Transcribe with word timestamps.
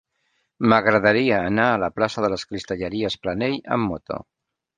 M'agradaria 0.71 1.41
anar 1.49 1.65
a 1.73 1.75
la 1.83 1.89
plaça 1.99 2.25
de 2.25 2.31
les 2.35 2.47
Cristalleries 2.53 3.19
Planell 3.27 3.61
amb 3.79 3.91
moto. 3.93 4.21